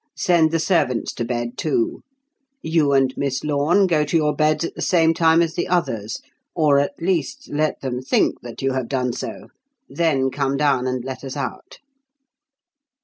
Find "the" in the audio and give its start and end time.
0.49-0.57, 4.73-4.81, 5.53-5.67